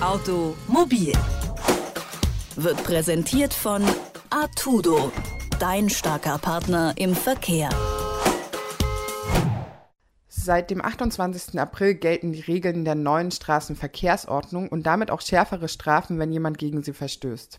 Automobil 0.00 1.12
wird 2.54 2.84
präsentiert 2.84 3.52
von 3.52 3.82
Artudo, 4.30 5.10
dein 5.58 5.90
starker 5.90 6.38
Partner 6.38 6.94
im 6.96 7.16
Verkehr. 7.16 7.68
Seit 10.28 10.70
dem 10.70 10.84
28. 10.84 11.58
April 11.58 11.94
gelten 11.94 12.32
die 12.32 12.42
Regeln 12.42 12.84
der 12.84 12.94
neuen 12.94 13.32
Straßenverkehrsordnung 13.32 14.68
und 14.68 14.84
damit 14.84 15.10
auch 15.10 15.20
schärfere 15.20 15.66
Strafen, 15.66 16.20
wenn 16.20 16.30
jemand 16.30 16.58
gegen 16.58 16.84
sie 16.84 16.92
verstößt. 16.92 17.58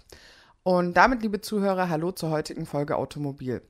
Und 0.63 0.97
damit, 0.97 1.21
liebe 1.21 1.39
Zuhörer, 1.39 1.87
hallo 1.87 2.11
zur 2.11 2.31
heutigen 2.31 2.65
Folge 2.65 2.97
Automobil. 2.97 3.61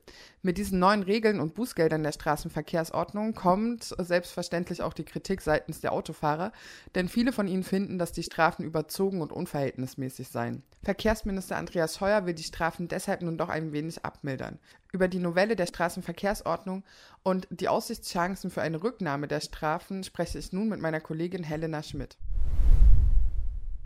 Mit 0.42 0.58
diesen 0.58 0.80
neuen 0.80 1.04
Regeln 1.04 1.38
und 1.38 1.54
Bußgeldern 1.54 2.02
der 2.02 2.10
Straßenverkehrsordnung 2.10 3.34
kommt 3.34 3.94
selbstverständlich 3.96 4.82
auch 4.82 4.92
die 4.92 5.04
Kritik 5.04 5.40
seitens 5.40 5.80
der 5.80 5.92
Autofahrer, 5.92 6.50
denn 6.96 7.08
viele 7.08 7.32
von 7.32 7.46
ihnen 7.46 7.62
finden, 7.62 7.98
dass 7.98 8.10
die 8.10 8.24
Strafen 8.24 8.64
überzogen 8.64 9.22
und 9.22 9.32
unverhältnismäßig 9.32 10.28
seien. 10.28 10.64
Verkehrsminister 10.82 11.56
Andreas 11.56 12.00
Heuer 12.00 12.26
will 12.26 12.34
die 12.34 12.42
Strafen 12.42 12.88
deshalb 12.88 13.22
nun 13.22 13.38
doch 13.38 13.50
ein 13.50 13.72
wenig 13.72 14.04
abmildern. 14.04 14.58
Über 14.92 15.06
die 15.06 15.20
Novelle 15.20 15.54
der 15.54 15.66
Straßenverkehrsordnung 15.66 16.82
und 17.22 17.46
die 17.50 17.68
Aussichtschancen 17.68 18.50
für 18.50 18.62
eine 18.62 18.82
Rücknahme 18.82 19.28
der 19.28 19.40
Strafen 19.40 20.02
spreche 20.02 20.38
ich 20.38 20.52
nun 20.52 20.68
mit 20.68 20.80
meiner 20.80 21.00
Kollegin 21.00 21.44
Helena 21.44 21.84
Schmidt. 21.84 22.16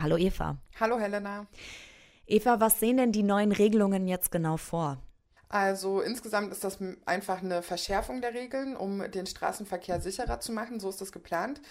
Hallo 0.01 0.17
Eva. 0.17 0.57
Hallo 0.79 0.97
Helena. 0.97 1.45
Eva, 2.27 2.59
was 2.59 2.79
sehen 2.79 2.97
denn 2.97 3.11
die 3.11 3.23
neuen 3.23 3.51
Regelungen 3.51 4.07
jetzt 4.07 4.31
genau 4.31 4.57
vor? 4.57 4.97
Also 5.47 6.01
insgesamt 6.01 6.51
ist 6.51 6.63
das 6.63 6.79
einfach 7.05 7.43
eine 7.43 7.61
Verschärfung 7.61 8.21
der 8.21 8.33
Regeln, 8.33 8.75
um 8.75 9.09
den 9.11 9.27
Straßenverkehr 9.27 10.01
sicherer 10.01 10.39
zu 10.39 10.51
machen. 10.51 10.79
So 10.79 10.89
ist 10.89 11.01
das 11.01 11.11
geplant. 11.11 11.61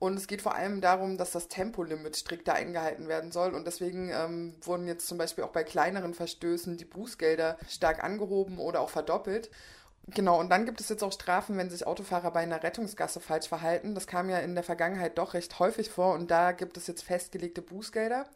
Und 0.00 0.16
es 0.16 0.26
geht 0.26 0.42
vor 0.42 0.54
allem 0.54 0.80
darum, 0.80 1.16
dass 1.16 1.30
das 1.30 1.48
Tempolimit 1.48 2.16
strikter 2.16 2.54
eingehalten 2.54 3.06
werden 3.06 3.30
soll. 3.30 3.54
Und 3.54 3.66
deswegen 3.66 4.10
ähm, 4.10 4.56
wurden 4.62 4.88
jetzt 4.88 5.06
zum 5.06 5.18
Beispiel 5.18 5.44
auch 5.44 5.52
bei 5.52 5.62
kleineren 5.62 6.14
Verstößen 6.14 6.76
die 6.76 6.86
Bußgelder 6.86 7.56
stark 7.68 8.02
angehoben 8.02 8.58
oder 8.58 8.80
auch 8.80 8.90
verdoppelt. 8.90 9.50
Genau, 10.06 10.40
und 10.40 10.48
dann 10.48 10.64
gibt 10.64 10.80
es 10.80 10.88
jetzt 10.88 11.04
auch 11.04 11.12
Strafen, 11.12 11.56
wenn 11.56 11.70
sich 11.70 11.86
Autofahrer 11.86 12.32
bei 12.32 12.40
einer 12.40 12.62
Rettungsgasse 12.62 13.20
falsch 13.20 13.46
verhalten. 13.46 13.94
Das 13.94 14.06
kam 14.06 14.28
ja 14.28 14.38
in 14.38 14.54
der 14.54 14.64
Vergangenheit 14.64 15.18
doch 15.18 15.34
recht 15.34 15.58
häufig 15.58 15.90
vor 15.90 16.14
und 16.14 16.30
da 16.30 16.52
gibt 16.52 16.76
es 16.76 16.86
jetzt 16.86 17.04
festgelegte 17.04 17.62
Bußgelder. 17.62 18.26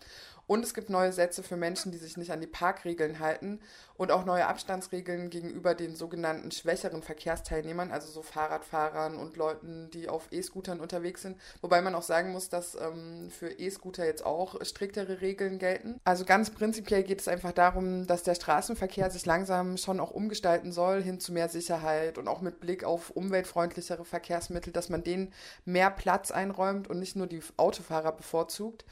Und 0.46 0.64
es 0.64 0.74
gibt 0.74 0.90
neue 0.90 1.12
Sätze 1.12 1.42
für 1.42 1.56
Menschen, 1.56 1.92
die 1.92 1.98
sich 1.98 2.16
nicht 2.16 2.30
an 2.30 2.40
die 2.40 2.46
Parkregeln 2.46 3.18
halten 3.18 3.60
und 3.96 4.10
auch 4.10 4.24
neue 4.24 4.46
Abstandsregeln 4.46 5.30
gegenüber 5.30 5.74
den 5.74 5.96
sogenannten 5.96 6.50
schwächeren 6.50 7.02
Verkehrsteilnehmern, 7.02 7.92
also 7.92 8.10
so 8.10 8.22
Fahrradfahrern 8.22 9.16
und 9.16 9.36
Leuten, 9.36 9.90
die 9.92 10.08
auf 10.08 10.28
E-Scootern 10.30 10.80
unterwegs 10.80 11.22
sind. 11.22 11.38
Wobei 11.60 11.80
man 11.80 11.94
auch 11.94 12.02
sagen 12.02 12.32
muss, 12.32 12.48
dass 12.48 12.74
ähm, 12.74 13.30
für 13.30 13.50
E-Scooter 13.50 14.04
jetzt 14.04 14.24
auch 14.24 14.62
striktere 14.64 15.20
Regeln 15.20 15.58
gelten. 15.58 16.00
Also 16.04 16.24
ganz 16.24 16.50
prinzipiell 16.50 17.04
geht 17.04 17.20
es 17.20 17.28
einfach 17.28 17.52
darum, 17.52 18.06
dass 18.06 18.22
der 18.22 18.34
Straßenverkehr 18.34 19.10
sich 19.10 19.24
langsam 19.26 19.76
schon 19.76 20.00
auch 20.00 20.10
umgestalten 20.10 20.72
soll 20.72 21.02
hin 21.02 21.20
zu 21.20 21.32
mehr 21.32 21.48
Sicherheit 21.48 22.18
und 22.18 22.28
auch 22.28 22.40
mit 22.40 22.60
Blick 22.60 22.84
auf 22.84 23.10
umweltfreundlichere 23.10 24.04
Verkehrsmittel, 24.04 24.72
dass 24.72 24.88
man 24.88 25.04
denen 25.04 25.32
mehr 25.64 25.90
Platz 25.90 26.30
einräumt 26.30 26.88
und 26.88 26.98
nicht 26.98 27.16
nur 27.16 27.26
die 27.26 27.42
Autofahrer 27.56 28.12
bevorzugt. 28.12 28.84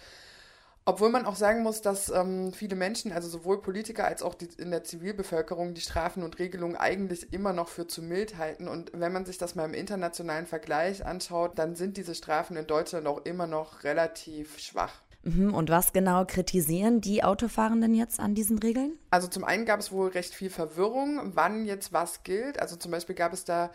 Obwohl 0.84 1.10
man 1.10 1.26
auch 1.26 1.36
sagen 1.36 1.62
muss, 1.62 1.80
dass 1.80 2.10
ähm, 2.10 2.52
viele 2.52 2.74
Menschen, 2.74 3.12
also 3.12 3.28
sowohl 3.28 3.62
Politiker 3.62 4.04
als 4.04 4.22
auch 4.22 4.34
die, 4.34 4.48
in 4.58 4.72
der 4.72 4.82
Zivilbevölkerung, 4.82 5.74
die 5.74 5.80
Strafen 5.80 6.24
und 6.24 6.40
Regelungen 6.40 6.76
eigentlich 6.76 7.32
immer 7.32 7.52
noch 7.52 7.68
für 7.68 7.86
zu 7.86 8.02
mild 8.02 8.36
halten. 8.36 8.66
Und 8.66 8.90
wenn 8.92 9.12
man 9.12 9.24
sich 9.24 9.38
das 9.38 9.54
mal 9.54 9.64
im 9.64 9.74
internationalen 9.74 10.46
Vergleich 10.46 11.06
anschaut, 11.06 11.56
dann 11.56 11.76
sind 11.76 11.96
diese 11.96 12.16
Strafen 12.16 12.56
in 12.56 12.66
Deutschland 12.66 13.06
auch 13.06 13.24
immer 13.24 13.46
noch 13.46 13.84
relativ 13.84 14.58
schwach. 14.58 14.92
Mhm, 15.22 15.54
und 15.54 15.70
was 15.70 15.92
genau 15.92 16.24
kritisieren 16.24 17.00
die 17.00 17.22
Autofahrenden 17.22 17.94
jetzt 17.94 18.18
an 18.18 18.34
diesen 18.34 18.58
Regeln? 18.58 18.98
Also 19.10 19.28
zum 19.28 19.44
einen 19.44 19.64
gab 19.64 19.78
es 19.78 19.92
wohl 19.92 20.08
recht 20.08 20.34
viel 20.34 20.50
Verwirrung, 20.50 21.32
wann 21.34 21.64
jetzt 21.64 21.92
was 21.92 22.24
gilt. 22.24 22.58
Also 22.60 22.74
zum 22.74 22.90
Beispiel 22.90 23.14
gab 23.14 23.32
es 23.32 23.44
da 23.44 23.70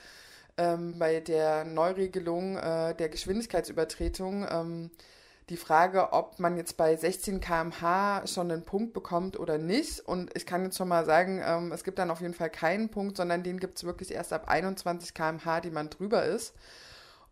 ähm, 0.58 1.00
bei 1.00 1.22
der 1.22 1.64
Neuregelung 1.64 2.58
äh, 2.58 2.94
der 2.96 3.08
Geschwindigkeitsübertretung 3.08 4.46
ähm, 4.50 4.92
die 5.50 5.58
Frage, 5.58 6.12
ob 6.12 6.40
man 6.40 6.58
jetzt 6.58 6.76
bei 6.76 6.96
16 6.96 7.40
km/h 7.40 8.28
schon 8.28 8.52
einen 8.52 8.66
Punkt 8.66 8.94
bekommt 8.94 9.40
oder 9.40 9.58
nicht. 9.58 10.02
Und 10.02 10.36
ich 10.36 10.46
kann 10.46 10.64
jetzt 10.64 10.78
schon 10.78 10.90
mal 10.90 11.06
sagen, 11.06 11.42
ähm, 11.44 11.72
es 11.72 11.84
gibt 11.84 12.00
dann 12.00 12.12
auf 12.12 12.22
jeden 12.22 12.34
Fall 12.34 12.50
keinen 12.50 12.90
Punkt, 12.90 13.16
sondern 13.18 13.44
den 13.44 13.60
gibt 13.60 13.78
es 13.78 13.86
wirklich 13.86 14.14
erst 14.14 14.34
ab 14.34 14.50
21 14.50 15.14
km/h, 15.14 15.62
die 15.62 15.72
man 15.72 15.90
drüber 15.90 16.26
ist. 16.26 16.54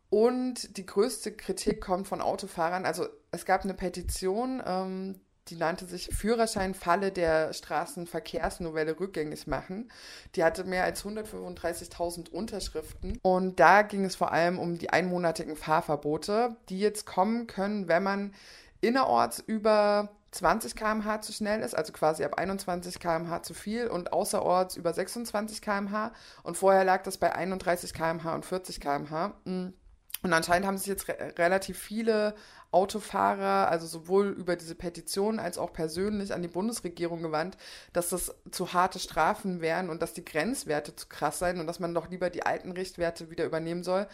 Und 0.09 0.77
die 0.77 0.85
größte 0.85 1.33
Kritik 1.33 1.81
kommt 1.81 2.07
von 2.07 2.21
Autofahrern. 2.21 2.85
Also 2.85 3.07
es 3.31 3.43
gab 3.43 3.63
eine 3.63 3.73
Petition, 3.73 4.63
ähm, 4.65 5.19
die 5.49 5.55
nannte 5.55 5.85
sich 5.85 6.09
Führerscheinfalle 6.11 7.11
der 7.11 7.53
Straßenverkehrsnovelle 7.53 8.99
rückgängig 8.99 9.47
machen. 9.47 9.91
Die 10.35 10.43
hatte 10.43 10.63
mehr 10.63 10.83
als 10.83 11.05
135.000 11.05 12.29
Unterschriften. 12.29 13.19
Und 13.21 13.59
da 13.59 13.83
ging 13.83 14.05
es 14.05 14.15
vor 14.15 14.31
allem 14.31 14.57
um 14.57 14.77
die 14.77 14.89
einmonatigen 14.89 15.55
Fahrverbote, 15.55 16.55
die 16.69 16.79
jetzt 16.79 17.05
kommen 17.05 17.47
können, 17.47 17.87
wenn 17.87 18.03
man 18.03 18.33
innerorts 18.81 19.39
über 19.39 20.09
20 20.31 20.75
km/h 20.75 21.21
zu 21.21 21.31
schnell 21.31 21.61
ist, 21.61 21.75
also 21.75 21.93
quasi 21.93 22.23
ab 22.25 22.37
21 22.37 22.99
km/h 22.99 23.43
zu 23.43 23.53
viel 23.53 23.87
und 23.87 24.11
außerorts 24.11 24.75
über 24.75 24.93
26 24.93 25.61
km/h. 25.61 26.11
Und 26.43 26.57
vorher 26.57 26.83
lag 26.83 27.03
das 27.03 27.17
bei 27.17 27.33
31 27.33 27.93
km/h 27.93 28.35
und 28.35 28.45
40 28.45 28.81
km/h. 28.81 29.33
Und 29.45 30.33
anscheinend 30.33 30.67
haben 30.67 30.77
sich 30.77 30.87
jetzt 30.87 31.07
re 31.07 31.33
relativ 31.37 31.77
viele 31.79 32.35
Autofahrer, 32.75 33.69
also 33.69 33.87
sowohl 33.87 34.27
über 34.27 34.57
diese 34.57 34.75
Petition 34.75 35.39
als 35.39 35.57
auch 35.57 35.71
persönlich 35.71 36.33
an 36.33 36.41
die 36.41 36.49
Bundesregierung 36.49 37.21
gewandt, 37.21 37.57
dass 37.93 38.09
das 38.09 38.35
zu 38.51 38.73
harte 38.73 38.99
Strafen 38.99 39.61
wären 39.61 39.89
und 39.89 40.01
dass 40.01 40.13
die 40.13 40.25
Grenzwerte 40.25 40.93
zu 40.93 41.07
krass 41.07 41.39
seien 41.39 41.61
und 41.61 41.67
dass 41.67 41.79
man 41.79 41.93
doch 41.93 42.09
lieber 42.09 42.29
die 42.29 42.45
alten 42.45 42.73
Richtwerte 42.73 43.31
wieder 43.31 43.45
übernehmen 43.45 43.83
soll 43.83 44.07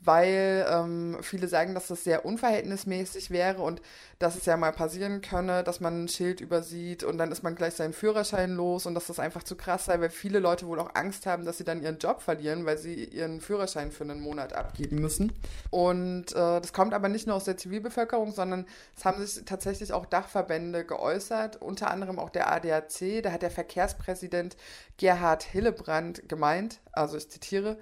weil 0.00 0.66
ähm, 0.70 1.18
viele 1.22 1.48
sagen, 1.48 1.74
dass 1.74 1.88
das 1.88 2.04
sehr 2.04 2.24
unverhältnismäßig 2.24 3.30
wäre 3.30 3.62
und 3.62 3.82
dass 4.18 4.36
es 4.36 4.46
ja 4.46 4.56
mal 4.56 4.72
passieren 4.72 5.20
könne, 5.20 5.62
dass 5.62 5.80
man 5.80 6.04
ein 6.04 6.08
Schild 6.08 6.40
übersieht 6.40 7.04
und 7.04 7.18
dann 7.18 7.30
ist 7.30 7.42
man 7.42 7.54
gleich 7.54 7.74
seinen 7.74 7.92
Führerschein 7.92 8.52
los 8.54 8.86
und 8.86 8.94
dass 8.94 9.08
das 9.08 9.18
einfach 9.18 9.42
zu 9.42 9.56
krass 9.56 9.86
sei, 9.86 10.00
weil 10.00 10.10
viele 10.10 10.38
Leute 10.38 10.66
wohl 10.66 10.80
auch 10.80 10.94
Angst 10.94 11.26
haben, 11.26 11.44
dass 11.44 11.58
sie 11.58 11.64
dann 11.64 11.82
ihren 11.82 11.98
Job 11.98 12.22
verlieren, 12.22 12.64
weil 12.64 12.78
sie 12.78 13.04
ihren 13.04 13.40
Führerschein 13.40 13.92
für 13.92 14.04
einen 14.04 14.20
Monat 14.20 14.52
abgeben 14.54 15.00
müssen. 15.00 15.32
Und 15.70 16.32
äh, 16.32 16.60
das 16.60 16.72
kommt 16.72 16.94
aber 16.94 17.08
nicht 17.08 17.26
nur 17.26 17.36
aus 17.36 17.44
der 17.44 17.56
Zivilbevölkerung, 17.56 18.32
sondern 18.32 18.66
es 18.96 19.04
haben 19.04 19.24
sich 19.24 19.44
tatsächlich 19.44 19.92
auch 19.92 20.06
Dachverbände 20.06 20.84
geäußert, 20.84 21.60
unter 21.60 21.90
anderem 21.90 22.18
auch 22.18 22.30
der 22.30 22.50
ADAC. 22.50 23.22
Da 23.22 23.32
hat 23.32 23.42
der 23.42 23.50
Verkehrspräsident 23.50 24.56
Gerhard 24.96 25.42
Hillebrand 25.42 26.28
gemeint, 26.28 26.80
also 26.92 27.16
ich 27.16 27.28
zitiere, 27.28 27.76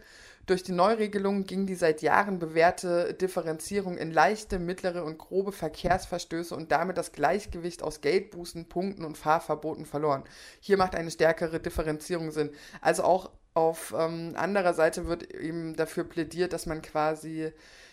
durch 0.47 0.63
die 0.63 0.73
Neuregelung 0.73 1.45
ging 1.45 1.67
die 1.67 1.75
seit 1.75 2.03
Jahren 2.03 2.39
bewährte 2.39 3.15
Differenzierung 3.15 3.97
in 3.97 4.13
leichte, 4.13 4.59
mittlere 4.59 5.05
und 5.05 5.19
grobe 5.19 5.53
Verkehrsverstöße 5.53 6.55
und 6.55 6.71
damit 6.71 6.99
das 6.99 7.13
Gleichgewicht 7.13 7.83
aus 7.83 8.01
Geldbußen, 8.01 8.69
Punkten 8.69 9.05
und 9.05 9.17
Fahrverboten 9.17 9.87
verloren. 9.87 10.25
Hier 10.61 10.77
macht 10.77 10.95
eine 10.95 11.11
stärkere 11.11 11.61
Differenzierung 11.61 12.31
Sinn. 12.31 12.51
Also 12.81 13.05
auch 13.05 13.31
auf 13.55 13.95
ähm, 13.97 14.35
anderer 14.37 14.75
Seite 14.75 15.07
wird 15.07 15.33
eben 15.33 15.77
dafür 15.77 16.05
plädiert, 16.05 16.53
dass 16.53 16.67
man 16.67 16.83
quasi 16.83 17.53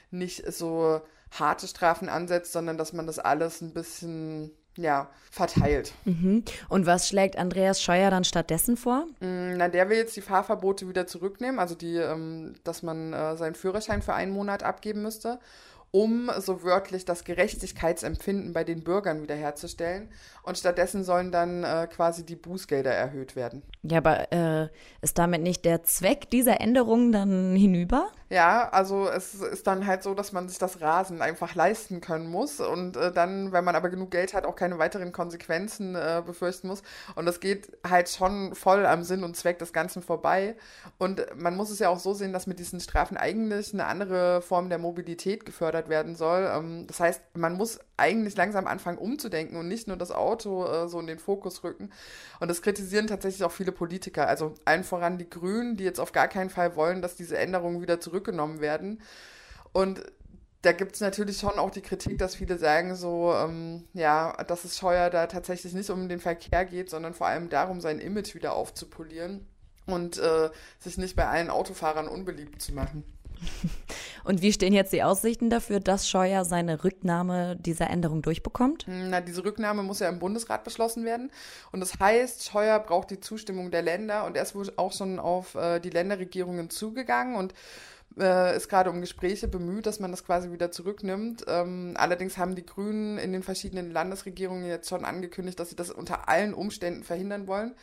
nicht 0.10 0.52
so 0.52 1.02
harte 1.32 1.68
Strafen 1.68 2.10
ansetzt, 2.10 2.52
sondern 2.52 2.78
dass 2.78 2.92
man 2.92 3.08
das 3.08 3.20
alles 3.20 3.62
ein 3.62 3.74
bisschen 3.74 4.52
ja, 4.78 5.10
verteilt. 5.30 5.94
Mhm. 6.06 6.44
Und 6.70 6.86
was 6.86 7.08
schlägt 7.08 7.38
Andreas 7.38 7.82
Scheuer 7.82 8.10
dann 8.10 8.24
stattdessen 8.24 8.78
vor? 8.78 9.06
Mm, 9.20 9.58
na, 9.58 9.68
der 9.68 9.90
will 9.90 9.98
jetzt 9.98 10.16
die 10.16 10.22
Fahrverbote 10.22 10.88
wieder 10.88 11.08
zurücknehmen, 11.08 11.60
also 11.60 11.76
die, 11.76 11.96
ähm, 11.96 12.56
dass 12.64 12.84
man 12.84 13.14
äh, 13.14 13.36
seinen 13.36 13.56
Führerschein 13.56 14.02
für 14.02 14.14
einen 14.14 14.32
Monat 14.32 14.64
abgeben 14.64 15.02
müsste 15.02 15.40
um 15.92 16.32
so 16.40 16.64
wörtlich 16.64 17.04
das 17.04 17.26
Gerechtigkeitsempfinden 17.26 18.54
bei 18.54 18.64
den 18.64 18.84
Bürgern 18.84 19.22
wiederherzustellen. 19.22 20.10
Und 20.44 20.58
stattdessen 20.58 21.04
sollen 21.04 21.32
dann 21.32 21.64
äh, 21.64 21.88
quasi 21.92 22.26
die 22.26 22.38
Bußgelder 22.38 22.92
erhöht 22.92 23.36
werden. 23.36 23.62
Ja, 23.84 23.98
aber 23.98 24.32
äh, 24.32 24.70
ist 25.02 25.18
damit 25.18 25.42
nicht 25.42 25.66
der 25.66 25.84
Zweck 25.84 26.30
dieser 26.30 26.62
Änderungen 26.62 27.12
dann 27.12 27.56
hinüber? 27.56 28.10
Ja, 28.32 28.70
also 28.70 29.10
es 29.10 29.34
ist 29.36 29.68
dann 29.68 29.86
halt 29.86 30.04
so, 30.04 30.14
dass 30.14 30.32
man 30.32 30.48
sich 30.48 30.58
das 30.58 30.80
Rasen 30.80 31.22
einfach 31.22 31.54
leisten 31.54 32.00
können 32.00 32.30
muss 32.30 32.62
und 32.62 32.96
äh, 32.96 33.12
dann, 33.12 33.52
wenn 33.52 33.66
man 33.66 33.76
aber 33.76 33.90
genug 33.90 34.10
Geld 34.10 34.34
hat, 34.34 34.46
auch 34.46 34.56
keine 34.56 34.80
weiteren 34.80 35.12
Konsequenzen 35.12 35.96
äh, 35.96 36.24
befürchten 36.26 36.70
muss. 36.70 36.82
Und 37.16 37.26
das 37.26 37.42
geht 37.42 37.78
halt 37.86 38.08
schon 38.08 38.56
voll 38.56 38.86
am 38.86 39.04
Sinn 39.04 39.26
und 39.26 39.36
Zweck 39.36 39.60
des 39.60 39.74
Ganzen 39.74 40.02
vorbei. 40.02 40.56
Und 40.98 41.26
man 41.36 41.58
muss 41.58 41.72
es 41.72 41.80
ja 41.80 41.90
auch 41.90 42.00
so 42.00 42.14
sehen, 42.14 42.32
dass 42.32 42.48
mit 42.48 42.58
diesen 42.60 42.80
Strafen 42.80 43.18
eigentlich 43.18 43.74
eine 43.74 43.86
andere 43.86 44.42
Form 44.42 44.70
der 44.70 44.78
Mobilität 44.78 45.46
gefördert 45.46 45.90
werden 45.90 46.16
soll. 46.16 46.50
Ähm, 46.56 46.88
das 46.88 47.02
heißt, 47.02 47.22
man 47.34 47.56
muss 47.58 47.80
eigentlich 47.98 48.38
langsam 48.38 48.66
anfangen 48.66 48.98
umzudenken 48.98 49.58
und 49.58 49.68
nicht 49.68 49.90
nur 49.90 49.98
das 49.98 50.12
Auto 50.12 50.66
äh, 50.66 50.88
so 50.88 51.02
in 51.02 51.08
den 51.08 51.20
Fokus 51.20 51.66
rücken. 51.66 51.92
Und 52.40 52.48
das 52.48 52.62
kritisieren 52.62 53.08
tatsächlich 53.08 53.44
auch 53.44 53.52
viele 53.52 53.74
Politiker. 53.74 54.28
Also 54.28 54.54
allen 54.64 54.86
voran 54.86 55.18
die 55.18 55.30
Grünen, 55.30 55.76
die 55.76 55.84
jetzt 55.84 56.00
auf 56.00 56.14
gar 56.14 56.30
keinen 56.30 56.50
Fall 56.50 56.78
wollen, 56.78 57.02
dass 57.02 57.16
diese 57.18 57.38
Änderungen 57.38 57.82
wieder 57.82 58.00
zurückgenommen 58.22 58.62
werden. 58.62 59.02
Und 59.74 60.02
da 60.62 60.74
gibt 60.74 60.94
es 60.94 61.02
natürlich 61.02 61.40
schon 61.40 61.58
auch 61.58 61.72
die 61.72 61.82
Kritik, 61.82 62.20
dass 62.20 62.36
viele 62.36 62.60
sagen 62.60 62.96
so, 62.96 63.34
ähm, 63.34 63.86
ja, 63.94 64.34
dass 64.44 64.64
es 64.64 64.78
Scheuer 64.78 65.10
da 65.10 65.26
tatsächlich 65.26 65.74
nicht 65.74 65.90
um 65.90 66.08
den 66.08 66.20
Verkehr 66.20 66.66
geht, 66.66 66.90
sondern 66.90 67.14
vor 67.14 67.28
allem 67.28 67.50
darum, 67.50 67.82
sein 67.82 68.00
Image 68.00 68.36
wieder 68.36 68.54
aufzupolieren 68.54 69.48
und 69.88 70.20
äh, 70.20 70.50
sich 70.80 70.98
nicht 70.98 71.16
bei 71.16 71.28
allen 71.28 71.50
Autofahrern 71.50 72.08
unbeliebt 72.08 72.62
zu 72.62 72.74
machen. 72.74 73.04
Und 74.24 74.42
wie 74.44 74.54
stehen 74.54 74.74
jetzt 74.74 74.94
die 74.94 75.02
Aussichten 75.02 75.50
dafür, 75.50 75.80
dass 75.80 76.08
Scheuer 76.08 76.46
seine 76.46 76.84
Rücknahme 76.84 77.56
dieser 77.56 77.90
Änderung 77.90 78.22
durchbekommt? 78.22 78.86
Na, 78.88 79.20
diese 79.20 79.44
Rücknahme 79.44 79.82
muss 79.82 80.00
ja 80.00 80.10
im 80.10 80.20
Bundesrat 80.20 80.64
beschlossen 80.64 81.06
werden. 81.06 81.32
Und 81.72 81.80
das 81.80 82.00
heißt, 82.00 82.48
Scheuer 82.48 82.80
braucht 82.80 83.10
die 83.10 83.20
Zustimmung 83.20 83.72
der 83.72 83.82
Länder 83.82 84.26
und 84.26 84.38
er 84.38 84.44
ist 84.44 84.54
wohl 84.54 84.72
auch 84.76 84.94
schon 84.94 85.20
auf 85.20 85.56
äh, 85.56 85.80
die 85.80 85.90
Länderregierungen 85.90 86.70
zugegangen 86.70 87.36
und 87.36 87.54
äh, 88.18 88.56
ist 88.56 88.70
gerade 88.70 88.90
um 88.90 89.02
Gespräche 89.02 89.48
bemüht, 89.48 89.86
dass 89.86 90.00
man 90.00 90.12
das 90.12 90.26
quasi 90.26 90.52
wieder 90.52 90.72
zurücknimmt. 90.72 91.46
Ähm, 91.48 91.94
allerdings 91.96 92.38
haben 92.38 92.56
die 92.56 92.66
Grünen 92.66 93.18
in 93.18 93.32
den 93.34 93.44
verschiedenen 93.44 93.92
Landesregierungen 93.92 94.66
jetzt 94.66 94.90
schon 94.90 95.06
angekündigt, 95.06 95.60
dass 95.60 95.70
sie 95.70 95.76
das 95.76 95.92
unter 95.92 96.28
allen 96.28 96.54
Umständen 96.54 97.04
verhindern 97.04 97.48
wollen. 97.48 97.76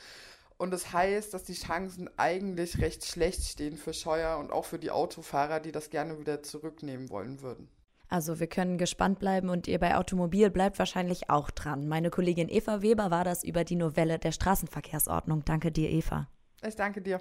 Und 0.56 0.72
das 0.72 0.92
heißt, 0.92 1.32
dass 1.32 1.44
die 1.44 1.54
Chancen 1.54 2.10
eigentlich 2.16 2.80
recht 2.80 3.04
schlecht 3.04 3.44
stehen 3.44 3.76
für 3.76 3.92
Scheuer 3.92 4.38
und 4.38 4.50
auch 4.50 4.64
für 4.64 4.78
die 4.78 4.90
Autofahrer, 4.90 5.60
die 5.60 5.72
das 5.72 5.88
gerne 5.90 6.19
wieder 6.19 6.42
zurücknehmen 6.42 7.10
wollen 7.10 7.40
würden. 7.40 7.69
Also 8.08 8.40
wir 8.40 8.46
können 8.46 8.78
gespannt 8.78 9.19
bleiben 9.19 9.50
und 9.50 9.69
ihr 9.69 9.78
bei 9.78 9.96
Automobil 9.96 10.50
bleibt 10.50 10.78
wahrscheinlich 10.78 11.30
auch 11.30 11.50
dran. 11.50 11.86
Meine 11.86 12.10
Kollegin 12.10 12.48
Eva 12.48 12.82
Weber 12.82 13.10
war 13.10 13.22
das 13.22 13.44
über 13.44 13.64
die 13.64 13.76
Novelle 13.76 14.19
der 14.19 14.32
Straßenverkehrsordnung. 14.32 15.44
Danke 15.44 15.70
dir, 15.70 15.90
Eva. 15.90 16.26
Ich 16.66 16.75
danke 16.75 17.02
dir. 17.02 17.20